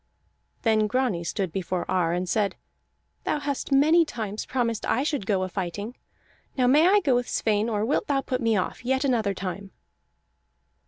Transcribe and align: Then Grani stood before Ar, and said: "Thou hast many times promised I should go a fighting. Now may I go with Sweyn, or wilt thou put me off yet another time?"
Then 0.63 0.87
Grani 0.87 1.23
stood 1.23 1.51
before 1.51 1.85
Ar, 1.87 2.11
and 2.11 2.27
said: 2.27 2.55
"Thou 3.23 3.37
hast 3.39 3.71
many 3.71 4.03
times 4.03 4.47
promised 4.47 4.83
I 4.87 5.03
should 5.03 5.27
go 5.27 5.43
a 5.43 5.47
fighting. 5.47 5.95
Now 6.57 6.65
may 6.65 6.87
I 6.87 7.01
go 7.01 7.13
with 7.13 7.29
Sweyn, 7.29 7.69
or 7.69 7.85
wilt 7.85 8.07
thou 8.07 8.21
put 8.21 8.41
me 8.41 8.57
off 8.57 8.83
yet 8.83 9.03
another 9.03 9.35
time?" 9.35 9.69